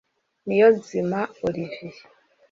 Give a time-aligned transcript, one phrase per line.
[0.45, 1.95] Niyonzima Olivier